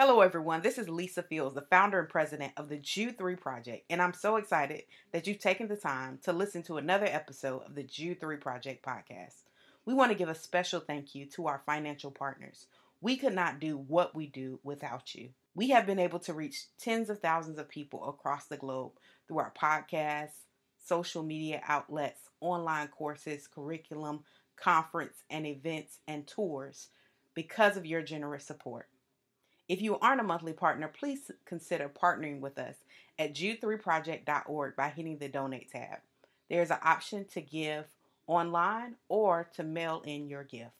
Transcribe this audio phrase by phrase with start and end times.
[0.00, 0.62] Hello, everyone.
[0.62, 4.12] This is Lisa Fields, the founder and president of the Jude 3 Project, and I'm
[4.12, 8.20] so excited that you've taken the time to listen to another episode of the Jude
[8.20, 9.42] 3 Project podcast.
[9.86, 12.66] We want to give a special thank you to our financial partners.
[13.00, 15.30] We could not do what we do without you.
[15.56, 18.92] We have been able to reach tens of thousands of people across the globe
[19.26, 20.44] through our podcasts,
[20.86, 24.20] social media outlets, online courses, curriculum,
[24.54, 26.90] conference and events, and tours
[27.34, 28.86] because of your generous support.
[29.68, 32.76] If you aren't a monthly partner, please consider partnering with us
[33.18, 35.98] at jude3project.org by hitting the donate tab.
[36.48, 37.84] There's an option to give
[38.26, 40.72] online or to mail in your gift.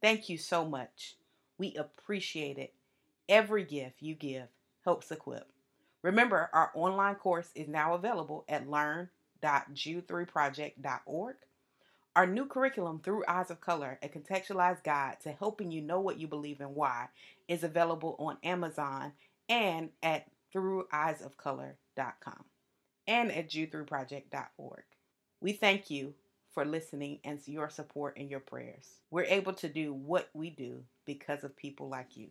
[0.00, 1.16] Thank you so much.
[1.58, 2.72] We appreciate it.
[3.28, 4.48] Every gift you give
[4.84, 5.50] helps equip.
[6.02, 11.36] Remember, our online course is now available at learn.jude3project.org.
[12.14, 16.18] Our new curriculum, Through Eyes of Color, a contextualized guide to helping you know what
[16.18, 17.08] you believe and why,
[17.48, 19.12] is available on Amazon
[19.48, 22.44] and at througheyesofcolor.com
[23.06, 24.82] and at jude3project.org.
[25.40, 26.12] We thank you
[26.52, 28.86] for listening and your support and your prayers.
[29.10, 32.28] We're able to do what we do because of people like you.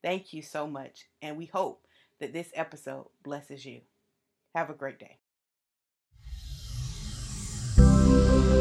[0.00, 1.84] Thank you so much, and we hope
[2.20, 3.80] that this episode blesses you.
[4.54, 5.18] Have a great day.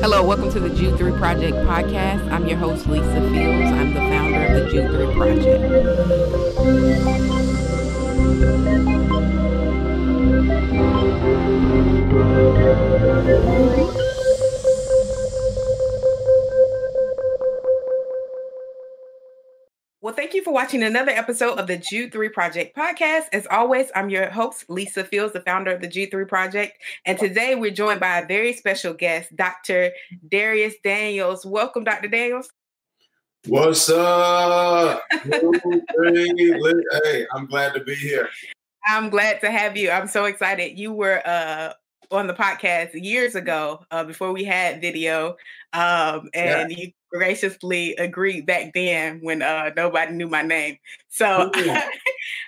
[0.04, 2.30] Hello, welcome to the Jude 3 Project podcast.
[2.30, 3.72] I'm your host, Lisa Fields.
[3.72, 5.64] I'm the founder of the Jude 3 Project.
[20.14, 23.24] Well, thank you for watching another episode of the Jude 3 Project podcast.
[23.34, 26.78] As always, I'm your host, Lisa Fields, the founder of the Jude 3 Project.
[27.04, 29.90] And today we're joined by a very special guest, Dr.
[30.30, 31.48] Dharius Daniels.
[31.48, 32.10] Welcome, Dr.
[32.10, 32.52] Daniels.
[33.48, 35.02] What's up?
[35.10, 35.32] hey,
[37.34, 38.30] I'm glad to be here.
[38.86, 39.90] I'm glad to have you.
[39.90, 40.78] I'm so excited.
[40.78, 41.74] You were uh,
[42.12, 45.38] on the podcast years ago uh, before we had video.
[45.74, 46.78] Um, and yeah.
[46.78, 50.78] you graciously agreed back then when uh, nobody knew my name.
[51.10, 51.90] So I,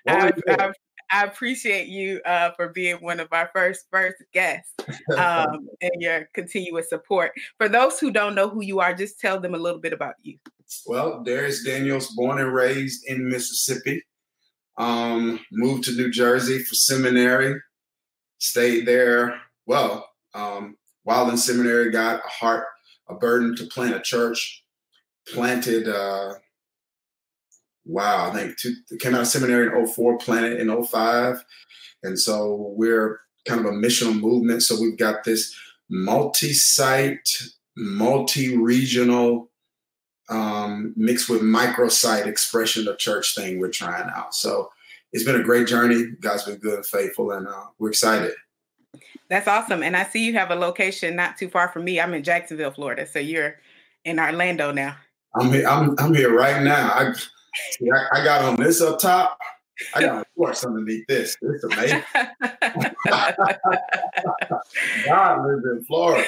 [0.07, 0.71] I,
[1.11, 4.73] I, appreciate you uh, for being one of our first first guests
[5.15, 7.31] um, and your continuous support.
[7.57, 10.15] For those who don't know who you are, just tell them a little bit about
[10.23, 10.37] you.
[10.87, 14.03] Well, Dharius Daniels, born and raised in Mississippi,
[14.77, 17.61] um, moved to New Jersey for seminary,
[18.39, 19.39] stayed there.
[19.67, 22.65] Well, um, while in seminary, got a heart
[23.07, 24.63] a burden to plant a church.
[25.33, 26.33] Planted, uh,
[27.85, 31.43] wow, I think two, came out of seminary in 04, planted in 05.
[32.03, 34.61] And so we're kind of a missional movement.
[34.61, 35.55] So we've got this
[35.89, 37.29] multi site,
[37.75, 39.49] multi regional,
[40.29, 44.33] um, mixed with microsite expression of church thing we're trying out.
[44.33, 44.69] So
[45.11, 46.05] it's been a great journey.
[46.19, 48.33] God's been good and faithful, and uh, we're excited.
[49.29, 49.81] That's awesome.
[49.83, 51.99] And I see you have a location not too far from me.
[51.99, 53.07] I'm in Jacksonville, Florida.
[53.07, 53.59] So you're
[54.03, 54.95] in Orlando now.
[55.35, 56.91] I'm here, I'm, I'm here right now.
[56.93, 59.37] I, see, I, I got on this up top.
[59.93, 61.35] I got a horse underneath this.
[61.41, 62.03] It's amazing.
[65.05, 66.25] God lives in Florida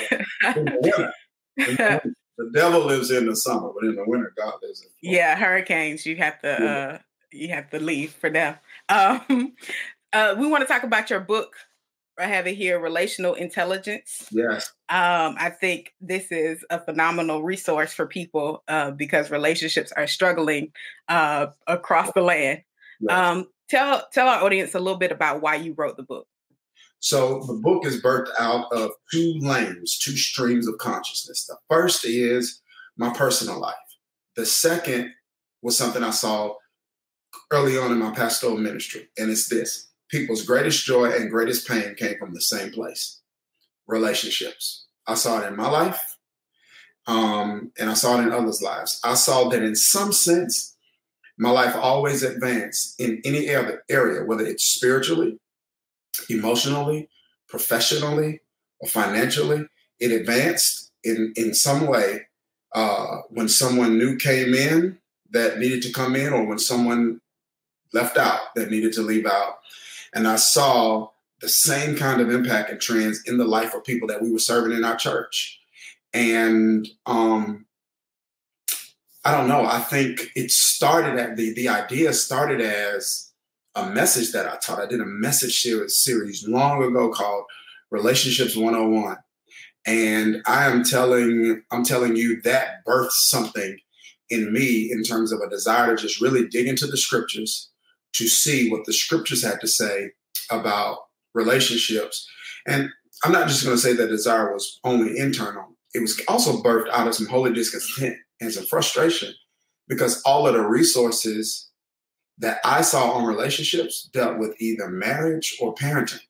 [0.56, 1.14] in the
[1.56, 2.02] winter.
[2.38, 5.18] the devil lives in the summer, but in the winter, God lives in Florida.
[5.18, 6.06] Yeah, hurricanes.
[6.06, 6.96] You have to yeah.
[6.96, 6.98] uh,
[7.32, 8.56] you have to leave for them.
[8.90, 9.54] Um,
[10.14, 11.56] uh, we want to talk about your book,
[12.20, 14.28] I have it here relational intelligence.
[14.32, 14.72] Yes.
[14.90, 20.72] Um, I think this is a phenomenal resource for people uh, because relationships are struggling
[21.10, 22.62] uh, across the land.
[23.00, 23.16] Yes.
[23.16, 26.28] Um, tell tell our audience a little bit about why you wrote the book.
[27.00, 31.46] So the book is birthed out of two lanes, two streams of consciousness.
[31.46, 32.62] The first is
[32.98, 33.76] my personal life.
[34.36, 35.12] The second
[35.62, 36.56] was something I saw
[37.52, 41.96] early on in my pastoral ministry, and it's this people's greatest joy and greatest pain
[41.96, 43.22] came from the same place
[43.88, 44.86] relationships.
[45.08, 46.18] I saw it in my life,
[47.08, 49.00] um, and I saw it in others' lives.
[49.04, 50.76] I saw that in some sense,
[51.38, 55.40] my life always advanced in any other area, whether it's spiritually,
[56.30, 57.10] emotionally,
[57.48, 58.42] professionally,
[58.80, 59.66] or financially.
[60.00, 62.28] It advanced in, in some way
[62.74, 64.98] uh, when someone new came in
[65.32, 67.22] that needed to come in, or when someone
[67.94, 69.60] left out that needed to leave out
[70.18, 71.10] and I saw
[71.42, 74.40] the same kind of impact and trends in the life of people that we were
[74.40, 75.60] serving in our church.
[76.12, 77.68] And um,
[79.24, 79.64] I don't know.
[79.64, 83.32] I think it started at the the idea started as
[83.76, 84.80] a message that I taught.
[84.80, 87.46] I did a message series long ago called
[87.92, 89.18] Relationships 101.
[89.86, 93.78] And I am telling I'm telling you that birthed something
[94.32, 97.70] in me in terms of a desire to just really dig into the scriptures,
[98.18, 100.12] to see what the scriptures had to say
[100.50, 100.98] about
[101.34, 102.28] relationships.
[102.68, 102.90] And
[103.24, 106.90] I'm not just going to say that desire was only internal, it was also birthed
[106.90, 109.34] out of some holy discontent and some frustration
[109.88, 111.70] because all of the resources
[112.38, 116.22] that I saw on relationships dealt with either marriage or parenting.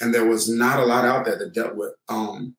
[0.00, 2.56] And there was not a lot out there that dealt with um,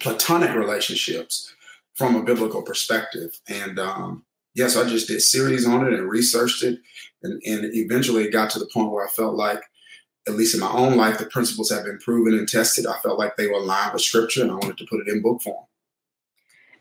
[0.00, 1.52] platonic relationships
[1.94, 3.40] from a biblical perspective.
[3.48, 4.24] And um,
[4.54, 6.78] yes, I just did series on it and researched it.
[7.22, 9.62] And, and eventually it got to the point where I felt like,
[10.26, 12.86] at least in my own life, the principles have been proven and tested.
[12.86, 15.20] I felt like they were aligned with scripture and I wanted to put it in
[15.20, 15.66] book form.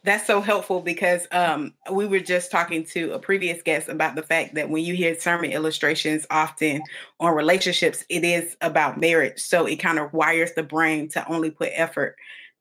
[0.06, 4.22] That's so helpful because um, we were just talking to a previous guest about the
[4.22, 6.84] fact that when you hear sermon illustrations often
[7.22, 9.40] on relationships, it is about marriage.
[9.40, 12.18] So it kind of wires the brain to only put effort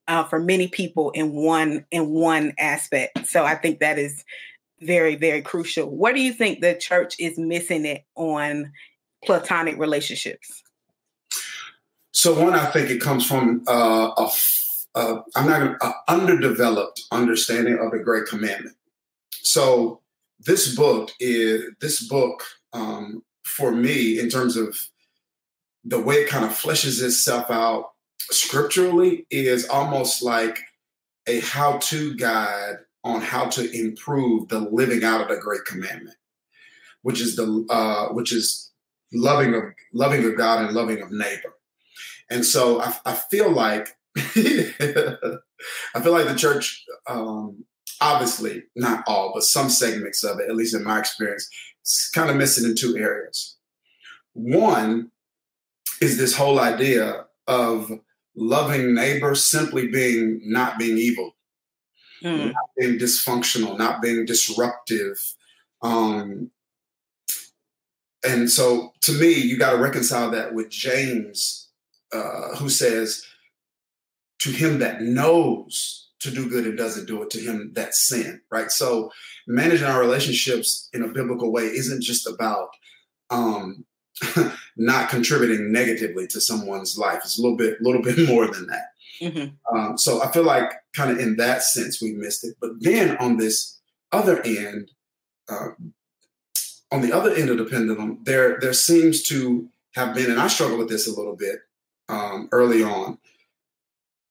[0.07, 3.27] uh, for many people in one in one aspect.
[3.27, 4.23] So I think that is
[4.85, 5.89] very very crucial.
[5.89, 8.71] What do you think the church is missing it on
[9.25, 10.63] platonic relationships?
[12.11, 14.29] So one, I think it comes from uh, a
[14.95, 18.75] uh, I'm not going to, underdeveloped understanding of the Great Commandment.
[19.41, 20.01] So
[20.39, 22.43] this book is this book
[22.73, 24.77] um, for me in terms of
[25.83, 27.91] the way it kind of fleshes itself out
[28.31, 30.59] scripturally is almost like
[31.27, 36.15] a how-to guide on how to improve the living out of the Great Commandment,
[37.01, 38.71] which is the uh, which is
[39.11, 39.63] loving of
[39.93, 41.53] loving of God and loving of neighbor.
[42.29, 47.65] And so I, I feel like I feel like the church, um,
[48.01, 51.49] obviously not all, but some segments of it, at least in my experience,
[51.81, 53.57] it's kind of missing in two areas.
[54.33, 55.11] One
[56.01, 57.91] is this whole idea of
[58.35, 61.35] loving neighbor simply being not being evil,
[62.23, 62.53] mm.
[62.53, 65.17] not being dysfunctional, not being disruptive.
[65.81, 66.51] Um,
[68.25, 71.69] and so to me, you got to reconcile that with James,
[72.13, 73.25] uh, who says,
[74.39, 78.41] to him that knows to do good and doesn't do it, to him that sin,
[78.49, 78.71] right?
[78.71, 79.11] So
[79.45, 82.69] managing our relationships in a biblical way isn't just about
[83.29, 83.85] um,
[84.77, 87.21] not contributing negatively to someone's life.
[87.25, 88.85] It's a little bit, little bit more than that.
[89.21, 89.77] Mm-hmm.
[89.77, 92.55] Um, so I feel like kind of in that sense we missed it.
[92.61, 93.79] But then on this
[94.11, 94.91] other end,
[95.49, 95.69] uh,
[96.91, 100.47] on the other end of the pendulum, there there seems to have been, and I
[100.47, 101.59] struggle with this a little bit
[102.09, 103.17] um, early on,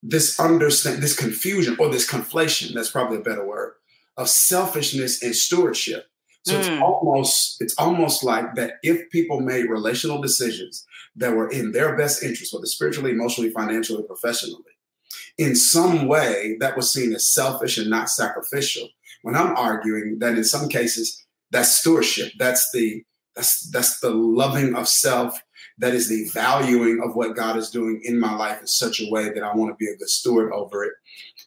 [0.02, 3.74] this understand this confusion or this conflation that's probably a better word
[4.16, 6.06] of selfishness and stewardship
[6.44, 6.58] so mm.
[6.58, 11.96] it's almost it's almost like that if people made relational decisions that were in their
[11.96, 14.71] best interest whether spiritually emotionally financially professionally
[15.38, 18.88] in some way that was seen as selfish and not sacrificial
[19.22, 23.02] when i'm arguing that in some cases that's stewardship that's the
[23.34, 25.40] that's that's the loving of self
[25.78, 29.10] that is the valuing of what God is doing in my life in such a
[29.10, 30.92] way that I want to be a good steward over it.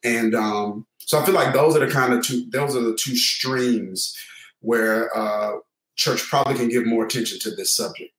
[0.04, 2.98] And um, so I feel like those are the kind of two, those are the
[3.00, 4.16] two streams
[4.60, 5.58] where uh,
[5.96, 8.12] church probably can give more attention to this subject.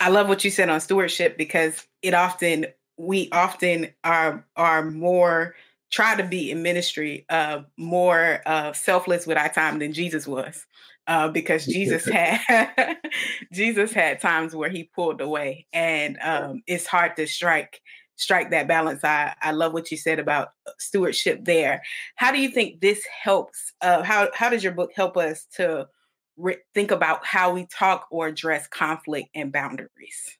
[0.00, 5.54] I love what you said on stewardship because it often, we often are, are more
[5.90, 10.66] try to be in ministry uh, more uh, selfless with our time than Jesus was
[11.06, 12.96] uh, because Jesus had
[13.52, 17.80] Jesus had times where he pulled away, and um, it's hard to strike
[18.16, 19.04] strike that balance.
[19.04, 21.82] I I love what you said about uh, stewardship there.
[22.16, 23.72] How do you think this helps?
[23.80, 25.88] Uh, how how does your book help us to
[26.36, 30.38] re- think about how we talk or address conflict and boundaries?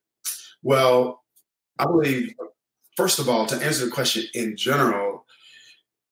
[0.62, 1.22] Well,
[1.78, 2.34] I believe
[2.96, 5.26] first of all to answer the question in general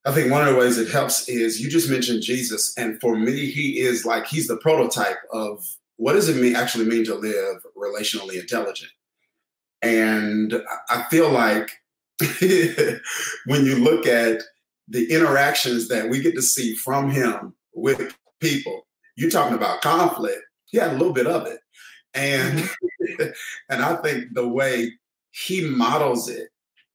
[0.06, 3.16] I think one of the ways it helps is you just mentioned Jesus, and for
[3.16, 5.64] me, he is like he's the prototype of
[5.96, 8.90] what does it mean actually mean to live relationally intelligent.
[9.80, 11.70] And I feel like
[13.46, 14.42] when you look at
[14.88, 20.42] the interactions that we get to see from him with people, you're talking about conflict.
[20.66, 21.60] He had a little bit of it,
[22.12, 23.24] and mm-hmm.
[23.70, 24.92] and I think the way
[25.34, 26.50] he models it,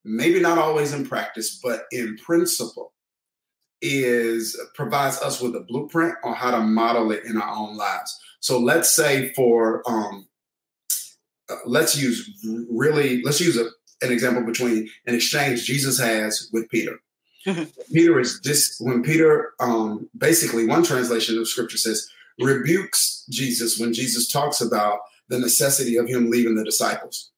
[0.06, 2.94] maybe not always in practice, but in principle,
[3.82, 8.18] is provides us with a blueprint on how to model it in our own lives.
[8.40, 10.28] So let's say for um,
[11.50, 12.30] uh, let's use
[12.70, 13.66] really let's use a,
[14.06, 17.00] an example between an exchange Jesus has with Peter.
[17.46, 17.94] Mm-hmm.
[17.94, 23.94] Peter is this when Peter um, basically one translation of scripture says rebukes Jesus when
[23.94, 27.32] Jesus talks about the necessity of him leaving the disciples.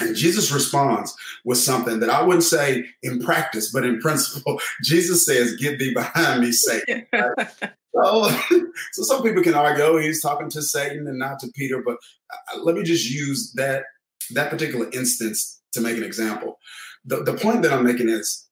[0.00, 4.58] And Jesus responds with something that I wouldn't say in practice, but in principle.
[4.82, 7.06] Jesus says, Get thee behind me, Satan.
[7.12, 7.48] Right?
[7.94, 8.26] So,
[8.92, 11.82] so some people can argue, oh, he's talking to Satan and not to Peter.
[11.82, 11.98] But
[12.32, 13.84] uh, let me just use that
[14.30, 16.58] that particular instance to make an example.
[17.04, 18.48] The, the point that I'm making is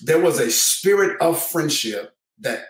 [0.00, 2.66] there was a spirit of friendship that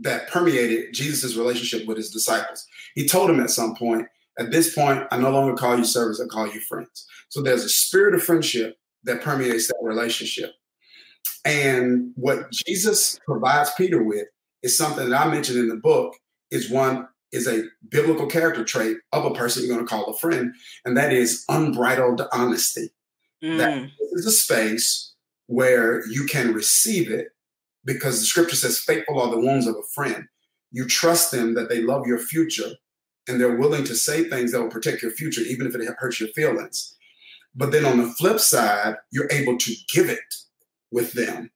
[0.00, 2.66] that permeated Jesus' relationship with his disciples.
[2.94, 4.06] He told him at some point,
[4.38, 7.06] at this point, I no longer call you servants, I call you friends.
[7.28, 10.52] So there's a spirit of friendship that permeates that relationship.
[11.44, 14.26] And what Jesus provides Peter with
[14.62, 16.14] is something that I mentioned in the book
[16.50, 20.16] is one is a biblical character trait of a person you're going to call a
[20.18, 22.90] friend, and that is unbridled honesty.
[23.42, 23.58] Mm.
[23.58, 25.14] That is a space
[25.46, 27.28] where you can receive it
[27.84, 30.26] because the scripture says, faithful are the wounds of a friend.
[30.70, 32.72] You trust them that they love your future
[33.28, 36.20] and they're willing to say things that will protect your future, even if it hurts
[36.20, 36.96] your feelings.
[37.54, 40.34] But then on the flip side, you're able to give it
[40.90, 41.50] with them.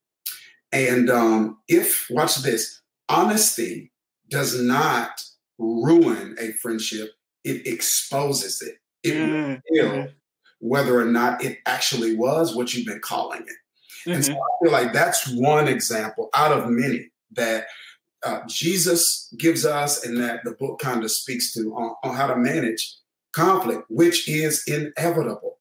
[0.73, 3.93] And um, if, watch this, honesty
[4.29, 5.23] does not
[5.59, 7.13] ruin a friendship,
[7.45, 8.77] it exposes it.
[9.03, 9.61] It mm-hmm.
[9.71, 10.09] will
[10.59, 14.09] whether or not it actually was what you've been calling it.
[14.09, 14.13] Mm-hmm.
[14.13, 14.41] And so mm-hmm.
[14.41, 17.67] I feel like that's one example out of many that
[18.27, 22.27] uh, Jesus gives us and that the book kind of speaks to on, on how
[22.27, 22.97] to manage
[23.33, 25.59] conflict, which is inevitable.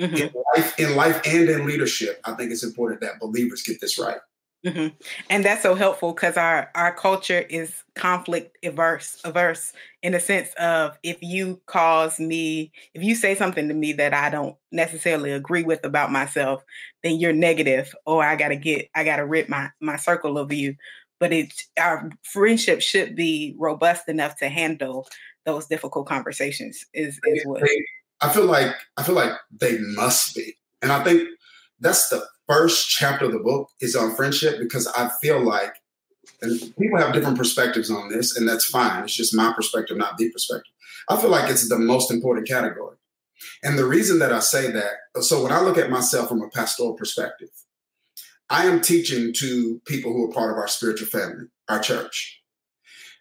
[0.00, 0.16] Mm-hmm.
[0.16, 3.98] In, life, in life and in leadership, I think it's important that believers get this
[3.98, 4.18] right.
[4.64, 4.96] Mm-hmm.
[5.28, 10.48] And that's so helpful because our our culture is conflict averse averse in a sense
[10.58, 15.32] of if you cause me if you say something to me that I don't necessarily
[15.32, 16.64] agree with about myself,
[17.02, 20.76] then you're negative or I gotta get I gotta rip my my circle of you.
[21.24, 25.08] But it our friendship should be robust enough to handle
[25.46, 27.62] those difficult conversations is is what
[28.20, 30.58] I feel like I feel like they must be.
[30.82, 31.26] And I think
[31.80, 35.74] that's the first chapter of the book is on friendship because I feel like,
[36.42, 39.02] and people have different perspectives on this, and that's fine.
[39.04, 40.74] It's just my perspective, not the perspective.
[41.08, 42.98] I feel like it's the most important category.
[43.62, 46.50] And the reason that I say that, so when I look at myself from a
[46.50, 47.48] pastoral perspective,
[48.50, 52.42] I am teaching to people who are part of our spiritual family, our church.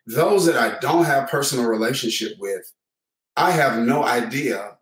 [0.06, 2.74] Those that I don't have personal relationship with,
[3.38, 4.78] I have no idea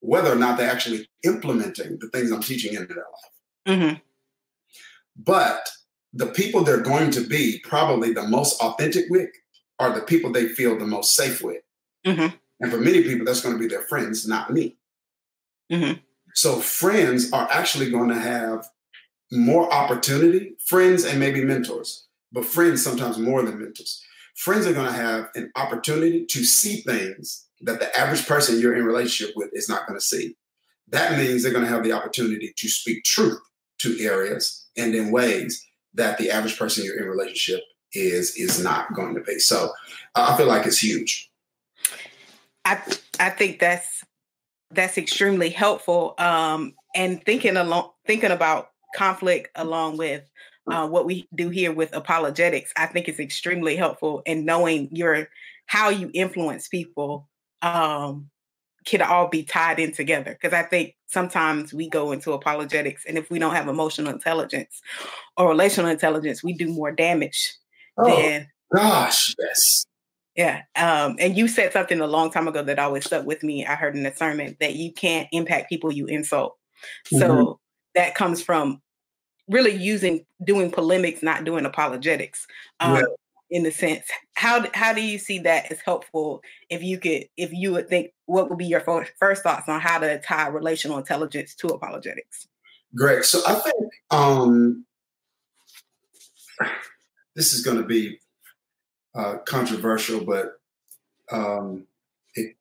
[0.00, 3.78] whether or not they're actually implementing the things I'm teaching into their life.
[3.78, 3.94] Mm-hmm.
[5.16, 5.68] But
[6.12, 9.30] the people they're going to be probably the most authentic with
[9.78, 11.62] are the people they feel the most safe with.
[12.06, 12.36] Mm-hmm.
[12.60, 14.76] And for many people, that's going to be their friends, not me.
[15.72, 16.00] Mm-hmm.
[16.34, 18.68] So friends are actually going to have
[19.32, 24.02] more opportunity, friends and maybe mentors, but friends sometimes more than mentors.
[24.36, 28.76] Friends are going to have an opportunity to see things that the average person you're
[28.76, 30.36] in relationship with is not going to see.
[30.88, 33.40] That means they're going to have the opportunity to speak truth
[33.78, 35.64] to areas and in ways
[35.94, 37.62] that the average person you're in relationship
[37.92, 39.38] is is not going to be.
[39.38, 39.70] So
[40.14, 41.30] I feel like it's huge.
[42.64, 42.80] I
[43.20, 44.04] I think that's
[44.70, 46.14] that's extremely helpful.
[46.18, 50.22] Um, and thinking along thinking about conflict along with
[50.70, 55.28] uh, what we do here with apologetics, I think is extremely helpful in knowing your
[55.66, 57.28] how you influence people
[57.62, 58.30] um,
[58.84, 63.16] can all be tied in together because I think sometimes we go into apologetics and
[63.16, 64.80] if we don't have emotional intelligence
[65.36, 67.54] or relational intelligence, we do more damage
[67.98, 69.86] oh, than gosh, yes.
[70.36, 70.62] Yeah.
[70.74, 73.64] Um, and you said something a long time ago that always stuck with me.
[73.64, 76.56] I heard in a sermon that you can't impact people you insult.
[77.06, 77.52] So mm-hmm.
[77.94, 78.80] That comes from
[79.48, 82.46] really using doing polemics, not doing apologetics.
[82.80, 83.02] Um, yeah
[83.50, 87.52] in the sense how how do you see that as helpful if you could if
[87.52, 91.54] you would think what would be your first thoughts on how to tie relational intelligence
[91.54, 92.48] to apologetics
[92.96, 94.84] great so i think um
[97.36, 98.18] this is going to be
[99.14, 100.54] uh, controversial but
[101.30, 101.86] um
[102.34, 102.56] it,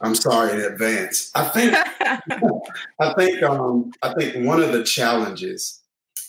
[0.00, 1.74] i'm sorry in advance i think
[3.00, 5.82] i think um i think one of the challenges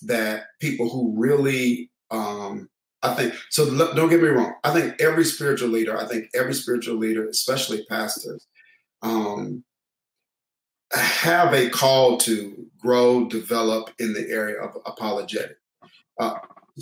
[0.03, 2.69] that people who really um
[3.03, 3.65] I think so.
[3.93, 4.55] Don't get me wrong.
[4.63, 8.47] I think every spiritual leader, I think every spiritual leader, especially pastors,
[9.03, 9.63] um,
[10.91, 15.57] have a call to grow, develop in the area of apologetic.
[16.19, 16.35] Uh,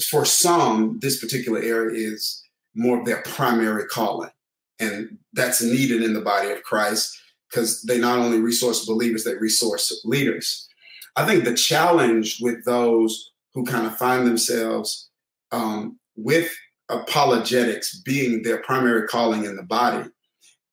[0.10, 2.44] for some, this particular area is
[2.76, 4.30] more of their primary calling,
[4.80, 7.18] and that's needed in the body of Christ
[7.50, 10.68] because they not only resource believers, they resource leaders.
[11.16, 15.10] I think the challenge with those who kind of find themselves
[15.52, 16.52] um, with
[16.90, 20.10] apologetics being their primary calling in the body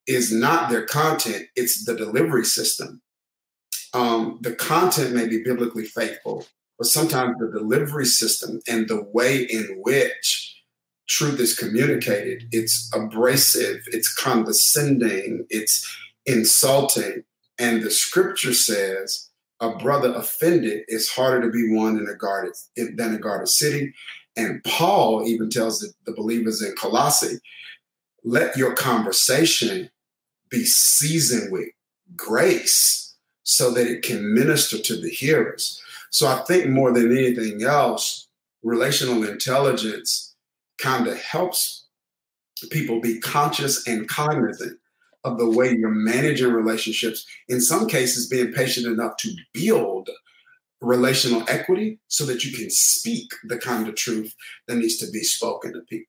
[0.06, 3.00] is not their content, it's the delivery system.
[3.94, 6.46] Um, the content may be biblically faithful,
[6.78, 10.61] but sometimes the delivery system and the way in which
[11.12, 15.86] truth is communicated, it's abrasive, it's condescending, it's
[16.26, 17.22] insulting.
[17.58, 19.28] And the scripture says
[19.60, 23.94] a brother offended is harder to be won in a guarded than a guarded city.
[24.36, 27.38] And Paul even tells the, the believers in Colossae,
[28.24, 29.90] let your conversation
[30.48, 31.68] be seasoned with
[32.16, 35.80] grace so that it can minister to the hearers.
[36.10, 38.28] So I think more than anything else,
[38.62, 40.31] relational intelligence
[40.82, 41.86] kind of helps
[42.70, 44.78] people be conscious and cognizant
[45.24, 47.24] of the way you're managing relationships.
[47.48, 50.10] In some cases, being patient enough to build
[50.80, 54.34] relational equity so that you can speak the kind of truth
[54.66, 56.06] that needs to be spoken to people.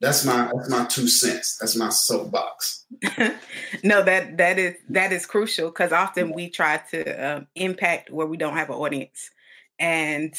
[0.00, 1.58] That's my that's my two cents.
[1.58, 2.86] That's my soapbox.
[3.82, 8.26] no, that that is that is crucial because often we try to um, impact where
[8.26, 9.30] we don't have an audience,
[9.78, 10.34] and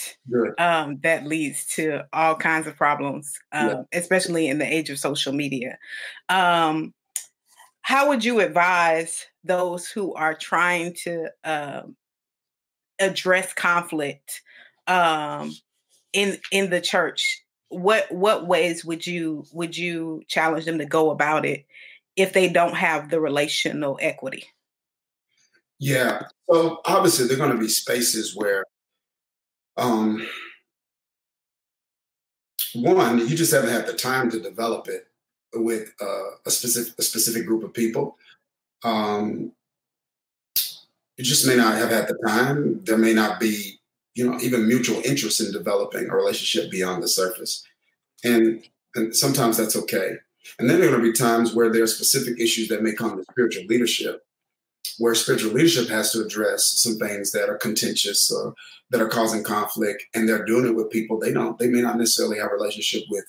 [0.57, 3.81] um, that leads to all kinds of problems, um, yeah.
[3.93, 5.77] especially in the age of social media.
[6.27, 6.93] Um,
[7.81, 11.95] how would you advise those who are trying to um,
[12.99, 14.41] address conflict
[14.87, 15.55] um,
[16.13, 17.43] in in the church?
[17.69, 21.65] What what ways would you would you challenge them to go about it
[22.15, 24.45] if they don't have the relational equity?
[25.79, 26.23] Yeah.
[26.51, 28.65] So obviously, there are going to be spaces where,
[29.77, 30.25] um,
[32.75, 35.07] one, you just haven't had the time to develop it
[35.53, 38.17] with uh, a specific a specific group of people.
[38.83, 39.51] Um,
[41.17, 42.83] you just may not have had the time.
[42.83, 43.79] There may not be,
[44.15, 47.63] you know, even mutual interest in developing a relationship beyond the surface,
[48.23, 48.63] and
[48.95, 50.17] and sometimes that's okay.
[50.57, 52.93] And then there are going to be times where there are specific issues that may
[52.93, 54.25] come to spiritual leadership,
[54.97, 58.53] where spiritual leadership has to address some things that are contentious or
[58.91, 61.97] that are causing conflict, and they're doing it with people they don't, they may not
[61.97, 63.25] necessarily have a relationship with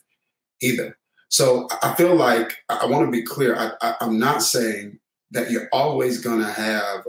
[0.62, 0.96] either.
[1.28, 3.54] So I feel like I want to be clear.
[3.80, 4.98] I, am not saying
[5.30, 7.04] that you're always going to have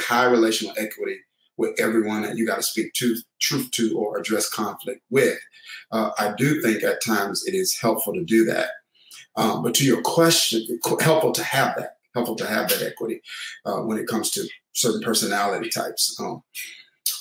[0.00, 1.18] high relational equity
[1.58, 5.38] with everyone that you got to speak to, truth to or address conflict with.
[5.92, 8.70] Uh, I do think at times it is helpful to do that.
[9.36, 10.66] Um, but to your question,
[11.00, 13.22] helpful to have that, helpful to have that equity
[13.64, 16.16] uh, when it comes to certain personality types.
[16.20, 16.42] Um,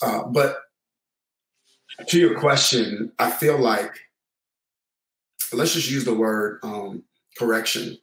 [0.02, 0.58] uh, but
[2.08, 3.92] to your question, I feel like
[5.52, 7.04] let's just use the word um,
[7.38, 7.98] correction.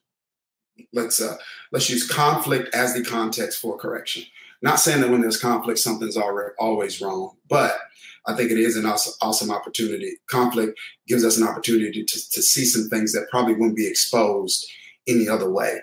[0.93, 1.37] Let's uh,
[1.73, 4.25] let's use conflict as the context for correction.
[4.63, 7.79] Not saying that when there's conflict, something's already always wrong, but
[8.27, 10.17] I think it is an awesome, awesome opportunity.
[10.29, 14.71] Conflict gives us an opportunity to, to see some things that probably wouldn't be exposed
[15.07, 15.81] any other way.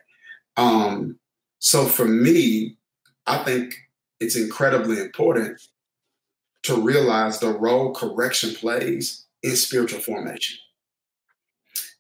[0.57, 1.19] Um,
[1.59, 2.77] so for me,
[3.25, 3.75] I think
[4.19, 5.61] it's incredibly important
[6.63, 10.57] to realize the role correction plays in spiritual formation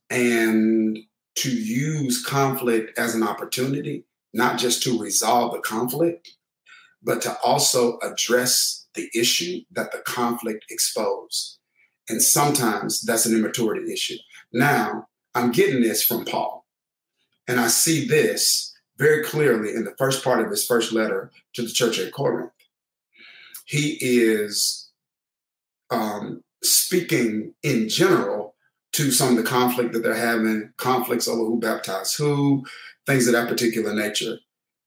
[0.09, 0.97] and
[1.35, 6.31] to use conflict as an opportunity, not just to resolve the conflict,
[7.01, 11.57] but to also address the issue that the conflict exposed.
[12.07, 14.17] And sometimes that's an immaturity issue.
[14.51, 16.62] Now, I'm getting this from Paul,
[17.47, 21.61] and I see this very clearly in the first part of his first letter to
[21.61, 22.51] the church at Corinth.
[23.65, 24.89] He is
[25.89, 28.55] um, speaking in general
[28.93, 32.63] to some of the conflict that they're having, conflicts over who baptized who,
[33.05, 34.37] things of that particular nature.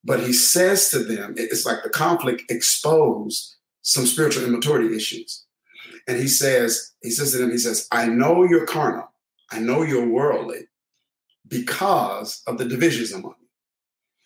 [0.04, 5.44] But he says to them, it's like the conflict exposed some spiritual immaturity issues.
[6.06, 9.10] And he says, he says to them, he says, I know you're carnal,
[9.50, 10.68] I know you're worldly
[11.48, 13.48] because of the divisions among you.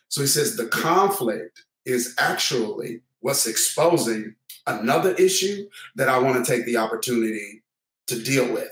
[0.09, 4.35] So he says the conflict is actually what's exposing
[4.67, 7.63] another issue that I want to take the opportunity
[8.09, 8.71] to deal with.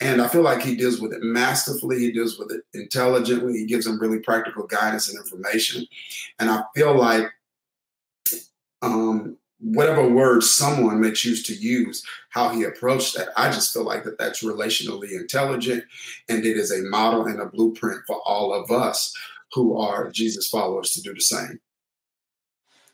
[0.00, 1.98] And I feel like he deals with it masterfully.
[1.98, 3.54] He deals with it intelligently.
[3.54, 5.86] He gives them really practical guidance and information.
[6.38, 7.30] And I feel like
[8.82, 9.38] um,
[9.74, 14.04] whatever words someone may choose to use, how he approached that, I just feel like
[14.04, 15.84] that that's relationally intelligent,
[16.28, 19.12] and it is a model and a blueprint for all of us
[19.52, 21.58] who are Jesus followers to do the same.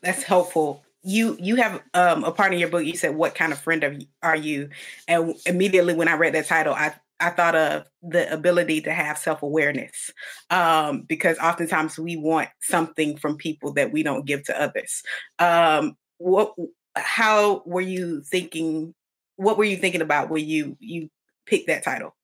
[0.01, 0.83] That's helpful.
[1.03, 4.05] You you have um, a part in your book you said what kind of friend
[4.23, 4.69] are you,
[5.07, 9.17] and immediately when i read that title i i thought of the ability to have
[9.17, 10.11] self-awareness
[10.49, 15.03] um, because oftentimes we want something from people that we don't give to others.
[15.39, 16.53] Um, what
[16.95, 18.93] how were you thinking
[19.35, 21.09] what were you thinking about when you you
[21.45, 22.15] picked that title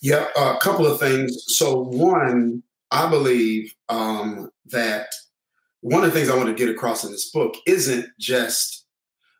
[0.00, 5.08] yeah a couple of things so one i believe um, that
[5.82, 8.86] one of the things I want to get across in this book isn't just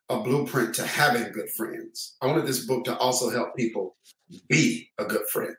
[0.08, 2.16] a blueprint to having good friends.
[2.20, 3.96] I wanted this book to also help people
[4.48, 5.54] be a good friend.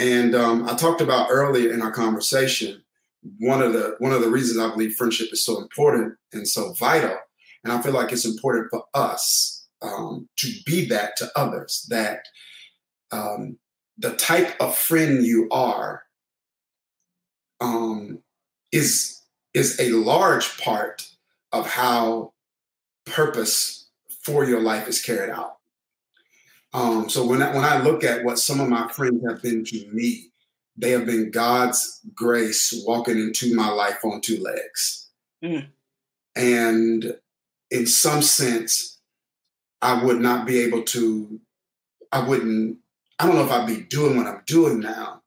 [0.00, 2.82] And um, I talked about earlier in our conversation
[3.38, 6.72] one of the one of the reasons I believe friendship is so important and so
[6.74, 7.16] vital,
[7.66, 11.84] and I feel like it's important for us um, to be that to others.
[11.90, 12.26] That
[13.10, 13.58] um,
[13.98, 16.04] the type of friend you are
[17.60, 18.20] um,
[18.70, 19.20] is
[19.52, 21.08] is a large part
[21.50, 22.34] of how
[23.04, 23.88] purpose
[24.22, 25.56] for your life is carried out.
[26.72, 29.64] Um, so when I, when I look at what some of my friends have been
[29.64, 30.30] to me,
[30.76, 35.08] they have been God's grace walking into my life on two legs.
[35.42, 35.68] Mm.
[36.36, 37.16] And
[37.70, 38.98] in some sense,
[39.82, 41.40] I would not be able to,
[42.12, 42.78] I wouldn't,
[43.18, 45.22] I don't know if I'd be doing what I'm doing now,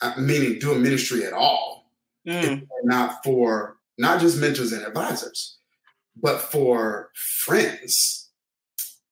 [0.00, 1.90] uh, meaning doing ministry at all,
[2.26, 2.66] mm.
[2.84, 5.58] not for not just mentors and advisors,
[6.16, 8.30] but for friends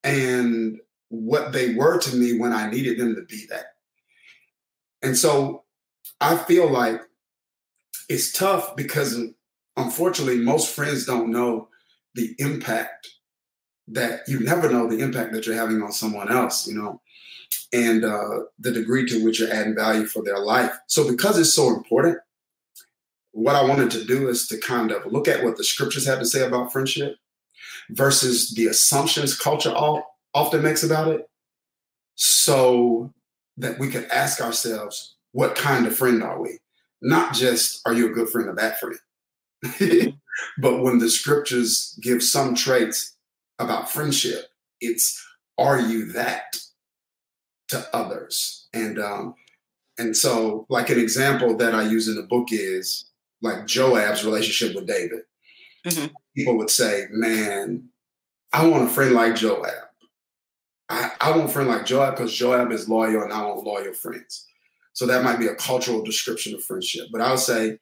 [0.03, 3.73] and what they were to me when I needed them to be that.
[5.01, 5.63] And so
[6.19, 7.01] I feel like
[8.09, 9.19] it's tough because
[9.75, 11.69] unfortunately, most friends don't know
[12.17, 13.07] the impact
[13.87, 16.99] that you never know the impact that you're having on someone else, you know,
[17.71, 20.71] and uh, the degree to which you're adding value for their life.
[20.87, 22.17] So, because it's so important,
[23.31, 26.19] what I wanted to do is to kind of look at what the scriptures have
[26.19, 27.15] to say about friendship
[27.91, 31.29] versus the assumptions culture all, often makes about it,
[32.15, 33.13] so
[33.57, 36.57] that we could ask ourselves, what kind of friend are we?
[37.01, 40.17] Not just, are you a good friend or bad friend?
[40.57, 43.15] but when the scriptures give some traits
[43.59, 44.45] about friendship,
[44.81, 45.23] it's,
[45.57, 46.57] are you that
[47.69, 48.67] to others?
[48.73, 49.35] And, um,
[49.97, 53.09] and so, like an example that I use in the book is
[53.41, 55.21] like Joab's relationship with David.
[55.85, 56.07] Mm-hmm.
[56.35, 57.89] People would say, Man,
[58.53, 59.73] I want a friend like Joab.
[60.89, 63.93] I, I want a friend like Joab because Joab is loyal and I want loyal
[63.93, 64.45] friends.
[64.93, 67.07] So that might be a cultural description of friendship.
[67.11, 67.77] But I would say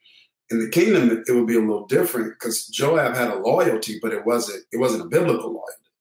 [0.51, 4.13] in the kingdom it would be a little different because Joab had a loyalty, but
[4.13, 5.91] it wasn't it wasn't a biblical loyalty.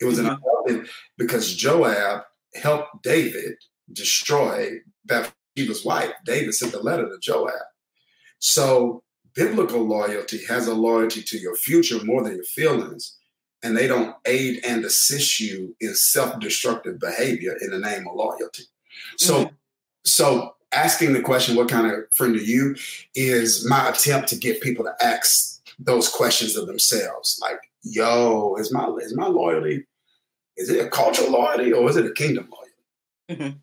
[0.00, 0.74] It was mm-hmm.
[0.74, 0.86] an
[1.18, 2.22] because Joab
[2.54, 3.56] helped David
[3.92, 6.12] destroy Bathsheba's wife.
[6.24, 7.52] David sent the letter to Joab.
[8.38, 9.02] So
[9.34, 13.16] biblical loyalty has a loyalty to your future more than your feelings,
[13.62, 18.64] and they don't aid and assist you in self-destructive behavior in the name of loyalty.
[19.18, 19.54] So mm-hmm.
[20.06, 22.76] So asking the question, what kind of friend are you,
[23.14, 27.38] is my attempt to get people to ask those questions of themselves.
[27.40, 29.86] Like, yo, is my is my loyalty,
[30.56, 33.42] is it a cultural loyalty or is it a kingdom loyalty?
[33.42, 33.58] Mm-hmm.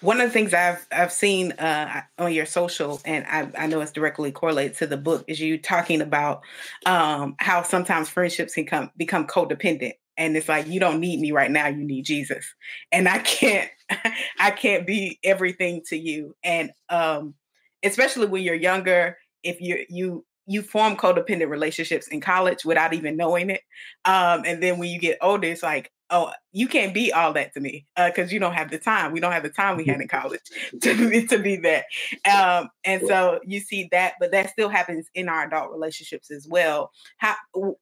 [0.00, 3.80] One of the things I've I've seen uh, on your social, and I, I, know
[3.80, 6.42] it's directly correlated to the book, is you talking about
[6.84, 11.32] um, how sometimes friendships can come become codependent, and it's like you don't need me
[11.32, 12.44] right now, you need Jesus,
[12.92, 13.70] and I can't
[14.38, 16.34] I can't be everything to you.
[16.42, 17.34] And um,
[17.82, 23.16] especially when you're younger, if you you you form codependent relationships in college without even
[23.16, 23.62] knowing it.
[24.04, 27.52] Um, and then when you get older, it's like, oh, you can't be all that
[27.54, 29.10] to me because uh, you don't have the time.
[29.10, 30.40] We don't have the time we had in college
[30.82, 31.86] to be, to be that.
[32.30, 36.46] Um, and so you see that, but that still happens in our adult relationships as
[36.48, 36.92] well.
[37.18, 37.34] How?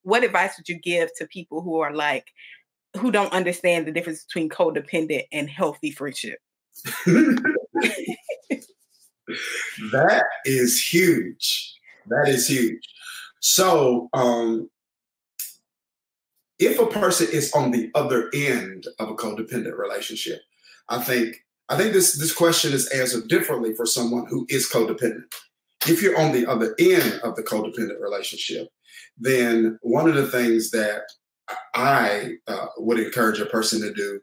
[0.03, 2.33] What advice would you give to people who are like,
[2.99, 6.39] who don't understand the difference between codependent and healthy friendship.
[9.93, 11.75] that is huge.
[12.09, 12.83] That is huge.
[13.41, 14.71] So, um,
[16.59, 20.41] if a person is on the other end of a codependent relationship,
[20.89, 21.37] I think
[21.69, 25.25] I think this this question is answered differently for someone who is codependent.
[25.87, 28.69] If you're on the other end of the codependent relationship,
[29.19, 31.03] then one of the things that
[31.75, 34.21] I uh, would encourage a person to do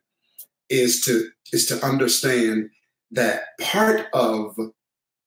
[0.69, 2.69] is to is to understand
[3.11, 4.55] that part of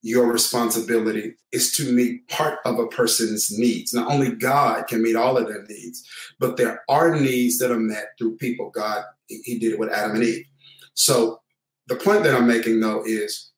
[0.02, 3.94] your responsibility is to meet part of a person's needs.
[3.94, 6.06] Not only God can meet all of their needs,
[6.38, 8.70] but there are needs that are met through people.
[8.70, 10.46] God, He did it with Adam and Eve.
[10.94, 11.40] So
[11.86, 13.50] the point that I'm making though is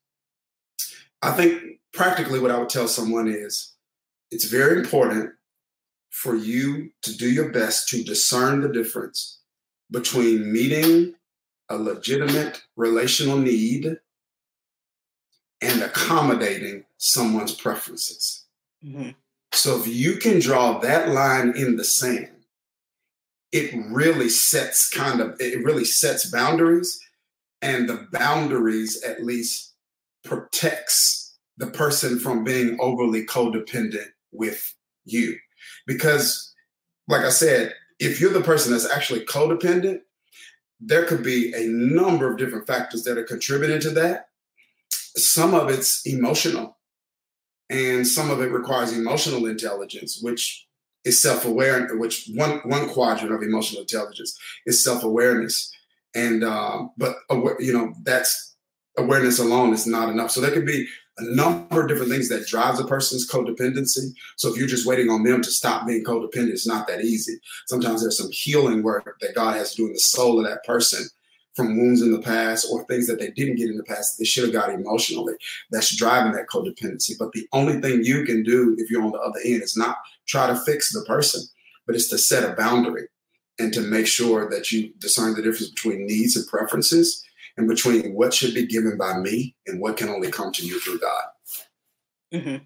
[1.21, 3.73] I think practically what I would tell someone is
[4.31, 5.31] it's very important
[6.17, 9.39] for you to do your best to discern the difference
[9.91, 11.13] between meeting
[11.69, 13.97] a legitimate relational need
[15.61, 18.45] and accommodating someone's preferences.
[18.83, 19.11] Mm-hmm.
[19.53, 22.31] So if you can draw that line in the sand,
[23.51, 26.99] it really sets kind of it really sets boundaries
[27.61, 29.75] and the boundaries at least
[30.23, 34.73] protects the person from being overly codependent with
[35.05, 35.37] you
[35.87, 36.53] because,
[37.07, 40.01] like I said, if you're the person that's actually codependent,
[40.79, 44.27] there could be a number of different factors that are contributing to that.
[45.17, 46.77] some of it's emotional,
[47.69, 50.67] and some of it requires emotional intelligence, which
[51.03, 51.95] is self-aware.
[51.97, 55.71] Which one one quadrant of emotional intelligence is self-awareness,
[56.15, 57.15] and um, but
[57.59, 58.55] you know that's
[58.97, 60.31] awareness alone is not enough.
[60.31, 60.87] So there could be
[61.19, 64.13] a number of different things that drives a person's codependency.
[64.35, 67.39] So if you're just waiting on them to stop being codependent, it's not that easy.
[67.65, 70.63] Sometimes there's some healing work that God has to do in the soul of that
[70.63, 71.07] person
[71.55, 74.25] from wounds in the past or things that they didn't get in the past they
[74.25, 75.33] should have got emotionally
[75.71, 77.13] that's driving that codependency.
[77.17, 79.97] But the only thing you can do if you're on the other end is not
[80.27, 81.41] try to fix the person,
[81.87, 83.07] but it's to set a boundary
[83.57, 87.23] and to make sure that you discern the difference between needs and preferences
[87.57, 90.79] and between what should be given by me and what can only come to you
[90.79, 91.23] through God.
[92.33, 92.63] Mm-hmm.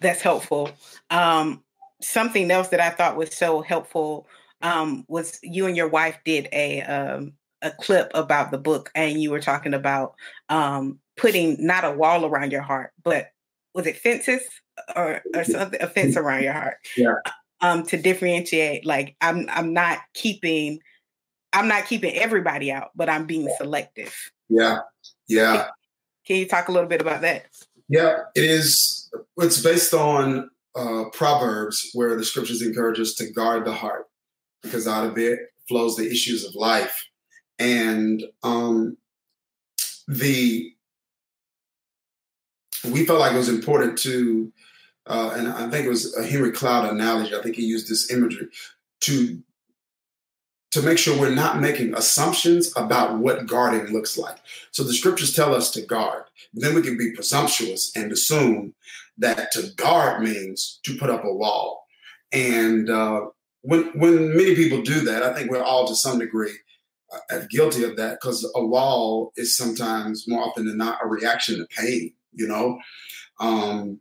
[0.00, 0.70] That's helpful.
[1.10, 1.62] Um,
[2.00, 4.26] something else that I thought was so helpful
[4.62, 9.20] um, was you and your wife did a um, a clip about the book, and
[9.20, 10.14] you were talking about
[10.48, 13.28] um, putting not a wall around your heart, but
[13.74, 14.42] was it fences
[14.96, 16.76] or or something a fence around your heart?
[16.96, 17.14] Yeah.
[17.60, 20.80] Um, to differentiate, like I'm I'm not keeping
[21.54, 24.14] I'm not keeping everybody out, but I'm being selective.
[24.48, 24.80] Yeah.
[25.28, 25.68] Yeah.
[26.26, 27.46] Can you talk a little bit about that?
[27.88, 29.10] Yeah, it is.
[29.38, 34.06] It's based on uh, Proverbs, where the scriptures encourage us to guard the heart
[34.62, 35.38] because out of it
[35.68, 37.04] flows the issues of life.
[37.58, 38.96] And um,
[40.08, 40.72] the
[42.90, 44.52] we felt like it was important to,
[45.06, 47.34] uh, and I think it was a Henry Cloud analogy.
[47.34, 48.48] I think he used this imagery
[49.02, 49.42] to
[50.74, 54.36] to make sure we're not making assumptions about what guarding looks like.
[54.72, 56.24] So the scriptures tell us to guard.
[56.52, 58.74] Then we can be presumptuous and assume
[59.18, 61.86] that to guard means to put up a wall.
[62.32, 63.26] And uh,
[63.60, 66.56] when when many people do that, I think we're all to some degree
[67.30, 71.58] uh, guilty of that because a wall is sometimes more often than not a reaction
[71.58, 72.12] to pain.
[72.32, 72.80] You know,
[73.38, 74.00] um,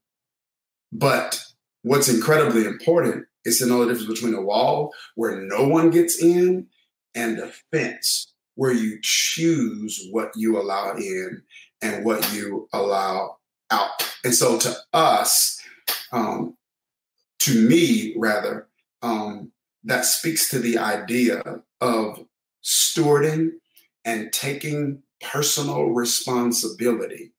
[0.92, 1.40] but
[1.84, 6.22] what's incredibly important is to know the difference between a wall where no one gets
[6.22, 6.68] in
[7.16, 11.42] and a fence where you choose what you allow in
[11.82, 13.38] and what you allow
[13.72, 13.90] out.
[14.24, 15.60] And so to us,
[16.12, 16.56] um,
[17.40, 18.68] to me rather,
[19.02, 19.52] um,
[19.84, 21.42] that speaks to the idea
[21.82, 22.26] of
[22.64, 23.52] stewarding
[24.06, 27.34] and taking personal responsibility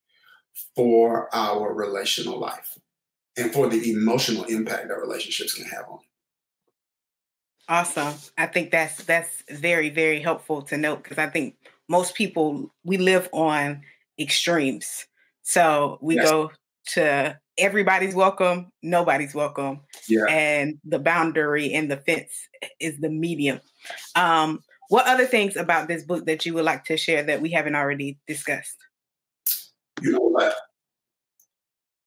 [0.75, 2.79] for our relational life
[3.37, 6.07] and for the emotional impact that relationships can have on it.
[7.69, 8.15] Awesome.
[8.37, 11.57] I think that's that's very very helpful to note because I think
[11.89, 13.83] most people we live on
[14.19, 15.07] extremes.
[15.43, 16.31] So we yes.
[16.31, 16.51] go
[16.93, 19.81] to everybody's welcome, nobody's welcome.
[20.09, 20.27] Yeah.
[20.29, 22.33] And the boundary and the fence
[22.81, 23.61] is the medium.
[24.15, 27.51] Um, what other things about this book that you would like to share that we
[27.51, 28.77] haven't already discussed?
[30.03, 30.55] You know what?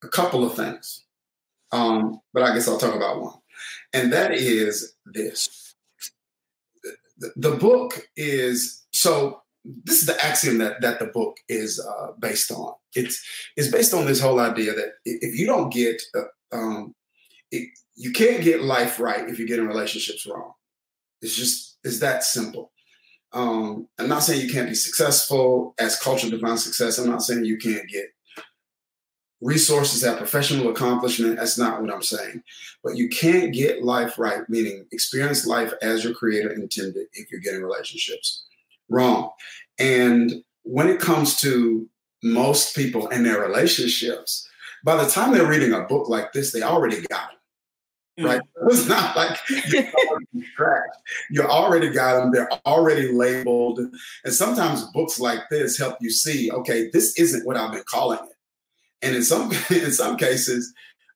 [0.03, 1.03] A couple of things.
[1.77, 3.33] Um, but I guess I'll talk about one.
[3.93, 5.75] And that is this.
[7.35, 12.51] The, book is so this is the axiom that that the book is uh, based
[12.51, 12.73] on.
[12.93, 13.23] It's
[13.55, 16.93] it's based on this whole idea that if you don't get uh, um,
[17.51, 20.53] it, you can't get life right if you get in relationships wrong.
[21.21, 22.71] It's just it's that simple.
[23.33, 26.97] Um, I'm not saying you can't be successful as culture defines success.
[26.97, 28.05] I'm not saying you can't get
[29.41, 31.37] resources, have professional accomplishment.
[31.37, 32.43] That's not what I'm saying.
[32.83, 37.41] But you can't get life right, meaning experience life as your creator intended if you're
[37.41, 38.45] getting relationships
[38.89, 39.31] wrong.
[39.77, 41.87] And when it comes to
[42.23, 44.47] most people and their relationships,
[44.83, 48.23] by the time they're reading a book like this, they already got it.
[48.23, 48.41] Right?
[48.41, 48.67] Mm-hmm.
[48.69, 49.83] It's not like you're
[50.59, 50.89] already,
[51.29, 52.31] you already got them.
[52.31, 53.79] They're already labeled.
[53.79, 58.19] And sometimes books like this help you see, okay, this isn't what I've been calling
[58.23, 58.36] it
[59.01, 60.73] and in some in some cases,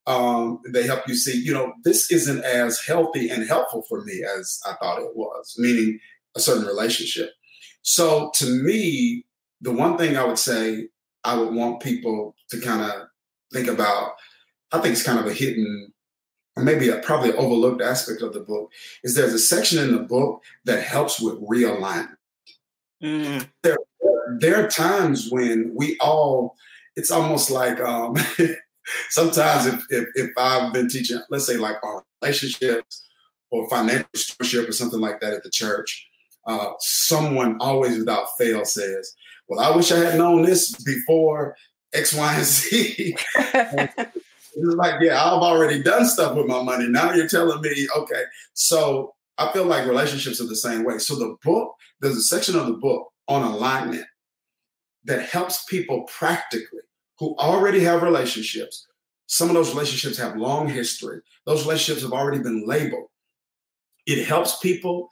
[0.08, 4.24] um, they help you see, you know, this isn't as healthy and helpful for me
[4.38, 6.00] as I thought it was, meaning
[6.36, 7.32] a certain relationship.
[7.84, 9.26] So to me,
[9.60, 10.88] the one thing I would say
[11.24, 13.08] I would want people to kind of
[13.54, 14.14] think about,
[14.72, 15.94] I think it's kind of a hidden,
[16.56, 18.72] or maybe a probably overlooked aspect of the book,
[19.04, 22.16] is there's a section in the book that helps with realignment.
[23.04, 23.48] Mm.
[23.64, 23.78] There,
[24.40, 26.56] there are times when we all
[26.96, 28.16] it's almost like um,
[29.10, 33.08] sometimes if, if, if I've been teaching, let's say like on relationships
[33.50, 36.08] or financial stewardship or something like that at the church,
[36.48, 39.14] uh, someone always without fail says,
[39.48, 41.56] "Well, I wish I had known this before
[41.94, 46.88] X, Y, and Z." it's like, yeah, I've already done stuff with my money.
[46.88, 48.24] Now you're telling me, okay.
[48.54, 50.98] So I feel like relationships are the same way.
[50.98, 54.06] So the book, there's a section of the book on alignment
[55.06, 56.80] that helps people practically
[57.20, 58.88] who already have relationships.
[59.28, 61.22] Some of those relationships have long history.
[61.46, 63.08] Those relationships have already been labeled.
[64.06, 65.08] It helps people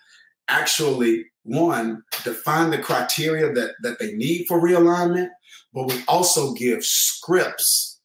[0.48, 5.30] actually, one, define the criteria that, that they need for realignment,
[5.74, 8.02] but we also give scripts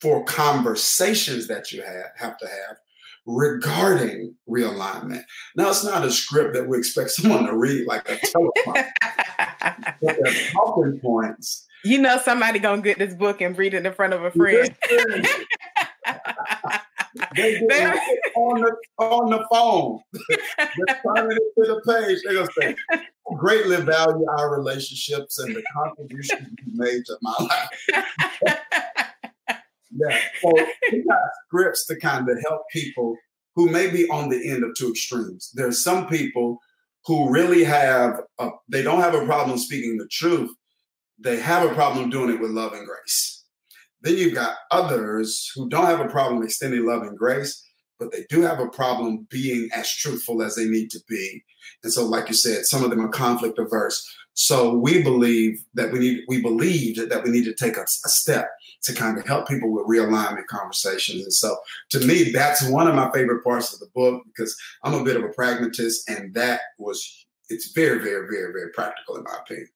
[0.00, 2.76] for conversations that you have, have to have
[3.26, 5.22] regarding realignment.
[5.56, 8.52] Now, it's not a script that we expect someone to read like a telephone,
[10.02, 11.66] but they're talking points.
[11.84, 14.74] You know, somebody gonna get this book and read it in front of a friend.
[17.36, 17.98] they get
[18.34, 20.00] on the on the phone.
[20.58, 22.18] They're turning it to the page.
[22.24, 22.74] They're gonna say,
[23.36, 27.68] "Greatly value our relationships and the contributions you made to my life."
[29.98, 30.18] Yeah.
[30.42, 30.52] So
[30.92, 33.16] we got scripts to kind of help people
[33.54, 35.50] who may be on the end of two extremes.
[35.54, 36.58] There's some people
[37.06, 40.50] who really have a, they don't have a problem speaking the truth.
[41.18, 43.44] They have a problem doing it with love and grace.
[44.02, 47.64] Then you've got others who don't have a problem extending love and grace,
[47.98, 51.42] but they do have a problem being as truthful as they need to be.
[51.82, 54.06] And so, like you said, some of them are conflict averse.
[54.34, 58.08] So we believe that we need we believed that we need to take a, a
[58.08, 58.50] step
[58.86, 61.22] to kind of help people with realignment conversations.
[61.22, 61.56] And so
[61.90, 65.16] to me, that's one of my favorite parts of the book because I'm a bit
[65.16, 69.68] of a pragmatist, and that was it's very, very, very, very practical in my opinion.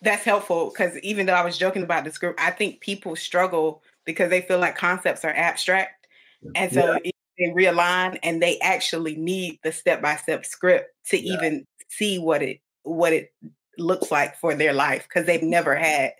[0.00, 3.82] That's helpful because even though I was joking about this group, I think people struggle
[4.04, 6.08] because they feel like concepts are abstract.
[6.56, 7.12] And so yeah.
[7.38, 11.34] they realign and they actually need the step-by-step script to yeah.
[11.34, 13.32] even see what it what it
[13.78, 16.12] looks like for their life because they've never had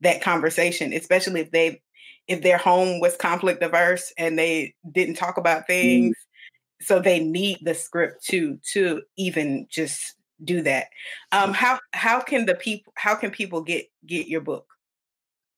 [0.00, 1.80] that conversation, especially if they
[2.28, 5.72] if their home was conflict averse and they didn't talk about mm-hmm.
[5.72, 6.16] things.
[6.16, 6.86] Mm.
[6.86, 10.88] So they need the script to to even just do that.
[11.32, 14.66] Um, how how can the people how can people get get your book?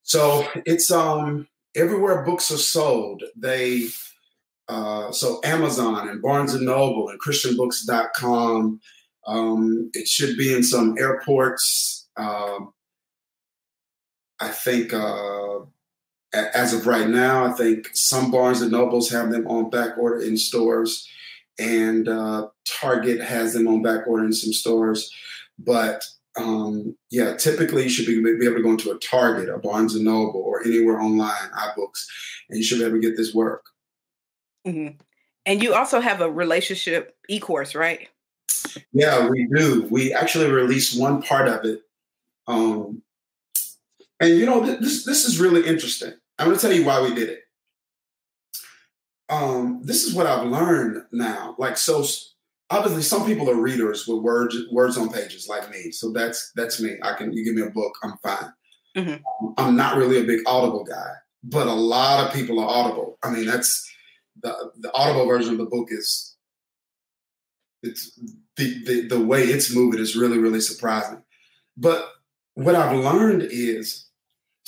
[0.02, 3.24] So it's um everywhere books are sold.
[3.36, 3.88] They
[4.68, 8.80] uh, so Amazon and Barnes and Noble and ChristianBooks.com.
[9.26, 12.06] Um, it should be in some airports.
[12.16, 12.72] Um,
[14.40, 15.60] I think uh,
[16.32, 20.20] as of right now, I think some Barnes and Nobles have them on back order
[20.20, 21.08] in stores,
[21.58, 25.12] and uh, Target has them on back order in some stores.
[25.58, 26.04] But
[26.36, 29.94] um, yeah, typically you should be, be, able to go into a Target, a Barnes
[29.94, 32.06] and Noble, or anywhere online, iBooks,
[32.48, 33.64] and you should be able to get this work.
[34.66, 34.96] Mm-hmm.
[35.46, 38.08] And you also have a relationship e-course, right?
[38.92, 39.88] Yeah, we do.
[39.90, 41.82] We actually released one part of it
[42.46, 43.02] um,
[44.20, 46.12] and you know, this this is really interesting.
[46.38, 47.40] I'm going to tell you why we did it.
[49.28, 51.54] Um, this is what I've learned now.
[51.58, 52.04] Like, so
[52.70, 55.90] obviously, some people are readers with words words on pages, like me.
[55.90, 56.96] So that's that's me.
[57.02, 58.52] I can you give me a book, I'm fine.
[58.96, 59.46] Mm-hmm.
[59.58, 61.12] I'm not really a big Audible guy,
[61.44, 63.18] but a lot of people are Audible.
[63.22, 63.88] I mean, that's
[64.42, 66.36] the the Audible version of the book is
[67.82, 68.18] it's
[68.56, 71.22] the the, the way it's moving is really really surprising.
[71.76, 72.08] But
[72.54, 74.07] what I've learned is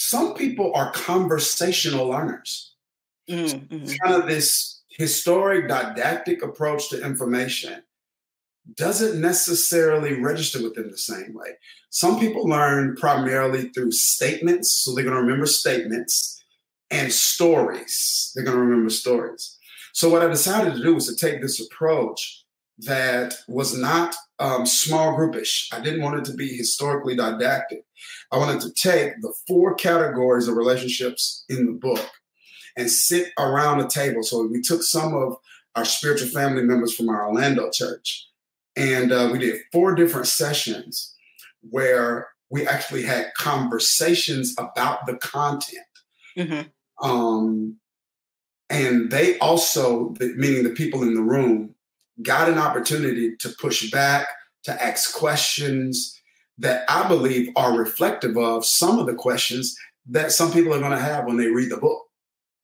[0.00, 2.72] some people are conversational learners.
[3.28, 3.84] Mm-hmm.
[4.02, 7.82] kind of this historic didactic approach to information
[8.76, 11.50] doesn't necessarily register with them the same way.
[11.90, 16.42] Some people learn primarily through statements, so they're going to remember statements
[16.90, 18.32] and stories.
[18.34, 19.58] They're going to remember stories.
[19.92, 22.42] So, what I decided to do was to take this approach
[22.78, 25.66] that was not um, small groupish.
[25.72, 27.84] I didn't want it to be historically didactic.
[28.32, 32.10] I wanted to take the four categories of relationships in the book
[32.76, 34.22] and sit around a table.
[34.22, 35.36] So we took some of
[35.76, 38.26] our spiritual family members from our Orlando church,
[38.76, 41.14] and uh, we did four different sessions
[41.68, 45.84] where we actually had conversations about the content.
[46.36, 47.08] Mm-hmm.
[47.08, 47.76] Um,
[48.68, 51.74] and they also, meaning the people in the room,
[52.22, 54.28] got an opportunity to push back,
[54.64, 56.20] to ask questions
[56.58, 60.90] that I believe are reflective of some of the questions that some people are going
[60.90, 62.02] to have when they read the book.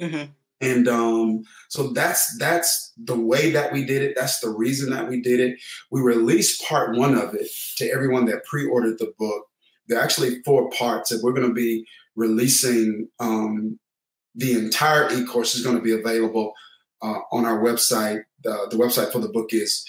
[0.01, 0.31] Mm-hmm.
[0.61, 4.15] And um, so that's that's the way that we did it.
[4.17, 5.59] That's the reason that we did it.
[5.91, 9.47] We released part one of it to everyone that pre-ordered the book.
[9.87, 11.87] There are actually four parts, and we're going to be
[12.17, 13.79] releasing um,
[14.35, 16.55] the entire e-course is going to be available
[17.07, 18.25] uh, on our website.
[18.43, 19.85] The, the website for the book is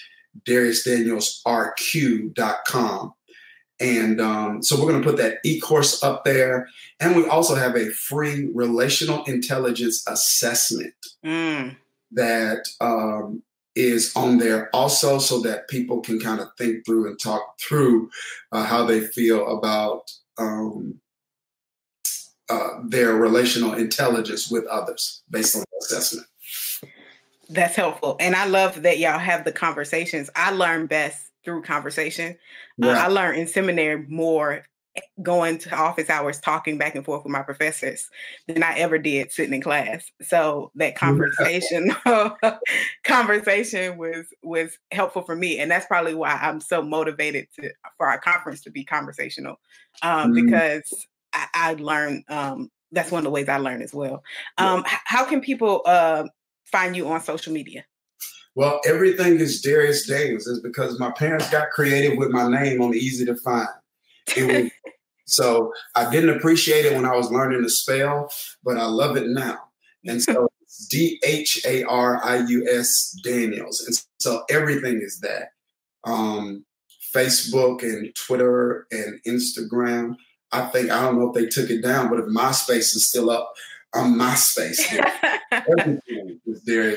[0.46, 3.14] dhariusdanielsrq.com.
[3.80, 6.68] And um, so we're going to put that e course up there.
[6.98, 10.94] And we also have a free relational intelligence assessment
[11.24, 11.76] mm.
[12.12, 13.44] that um,
[13.76, 18.10] is on there also so that people can kind of think through and talk through
[18.50, 20.98] uh, how they feel about um,
[22.50, 26.26] uh, their relational intelligence with others based on the assessment.
[27.48, 28.16] That's helpful.
[28.20, 30.28] And I love that y'all have the conversations.
[30.36, 32.36] I learn best through conversation.
[32.76, 32.90] Yeah.
[32.90, 34.64] Uh, I learned in seminary more
[35.22, 38.08] going to office hours talking back and forth with my professors
[38.46, 40.10] than I ever did sitting in class.
[40.22, 41.94] So that conversation
[43.04, 48.08] conversation was was helpful for me and that's probably why I'm so motivated to for
[48.08, 49.60] our conference to be conversational
[50.02, 50.46] um, mm-hmm.
[50.46, 54.22] because I, I learned um, that's one of the ways I learn as well.
[54.56, 54.98] Um, yeah.
[55.04, 56.24] How can people uh,
[56.70, 57.84] find you on social media?
[58.54, 60.46] Well, everything is Dharius Daniels.
[60.46, 63.68] Is because my parents got creative with my name on easy to find.
[64.36, 64.70] Was,
[65.26, 68.30] so I didn't appreciate it when I was learning to spell,
[68.64, 69.58] but I love it now.
[70.06, 70.48] And so
[70.90, 73.84] D H A R I U S Daniels.
[73.86, 75.50] And so everything is that.
[76.04, 76.64] Um,
[77.14, 80.16] Facebook and Twitter and Instagram.
[80.52, 83.30] I think I don't know if they took it down, but if MySpace is still
[83.30, 83.52] up,
[83.94, 84.80] I'm MySpace.
[85.52, 86.96] everything is there.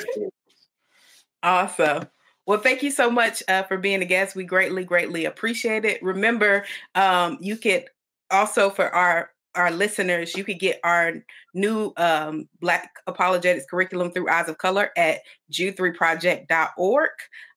[1.43, 2.07] Awesome.
[2.45, 4.35] Well, thank you so much uh, for being a guest.
[4.35, 6.01] We greatly, greatly appreciate it.
[6.03, 6.65] Remember,
[6.95, 7.85] um, you could
[8.29, 11.13] also for our our listeners, you could get our
[11.53, 15.19] new um, Black Apologetics curriculum through Eyes of Color at
[15.51, 17.09] jude3project.org.